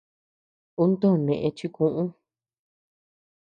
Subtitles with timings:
[0.81, 2.03] Uu too nëe chikuʼu.